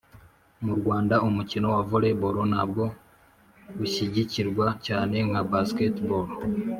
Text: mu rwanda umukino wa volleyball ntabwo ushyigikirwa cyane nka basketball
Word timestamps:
mu 0.63 0.73
rwanda 0.79 1.15
umukino 1.27 1.67
wa 1.73 1.81
volleyball 1.89 2.35
ntabwo 2.51 2.83
ushyigikirwa 3.85 4.65
cyane 4.85 5.15
nka 5.27 5.41
basketball 5.51 6.25